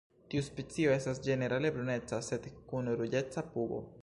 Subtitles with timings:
[0.33, 3.85] Tiu specio estas ĝenerale bruneca sed kun ruĝeca pugo.